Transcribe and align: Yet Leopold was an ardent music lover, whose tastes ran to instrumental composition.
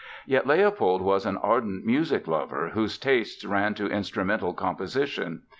Yet 0.25 0.47
Leopold 0.47 1.03
was 1.03 1.27
an 1.27 1.37
ardent 1.37 1.85
music 1.85 2.27
lover, 2.27 2.69
whose 2.69 2.97
tastes 2.97 3.45
ran 3.45 3.75
to 3.75 3.85
instrumental 3.85 4.51
composition. 4.55 5.43